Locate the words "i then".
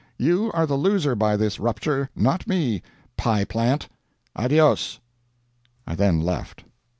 5.85-6.19